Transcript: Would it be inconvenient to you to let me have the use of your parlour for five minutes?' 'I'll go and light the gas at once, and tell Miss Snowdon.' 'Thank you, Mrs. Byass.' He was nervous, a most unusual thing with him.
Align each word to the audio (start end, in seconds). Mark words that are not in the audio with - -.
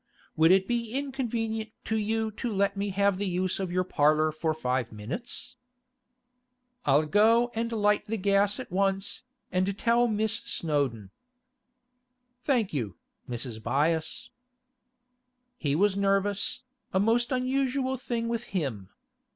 Would 0.35 0.49
it 0.49 0.67
be 0.67 0.91
inconvenient 0.93 1.69
to 1.85 1.95
you 1.95 2.31
to 2.31 2.51
let 2.51 2.75
me 2.75 2.89
have 2.89 3.19
the 3.19 3.27
use 3.27 3.59
of 3.59 3.71
your 3.71 3.83
parlour 3.83 4.31
for 4.31 4.51
five 4.51 4.91
minutes?' 4.91 5.57
'I'll 6.87 7.05
go 7.05 7.51
and 7.53 7.71
light 7.71 8.07
the 8.07 8.17
gas 8.17 8.59
at 8.59 8.71
once, 8.71 9.21
and 9.51 9.77
tell 9.77 10.07
Miss 10.07 10.37
Snowdon.' 10.39 11.11
'Thank 12.43 12.73
you, 12.73 12.95
Mrs. 13.29 13.59
Byass.' 13.61 14.31
He 15.59 15.75
was 15.75 15.95
nervous, 15.95 16.63
a 16.91 16.99
most 16.99 17.31
unusual 17.31 17.95
thing 17.95 18.27
with 18.27 18.45
him. 18.57 18.89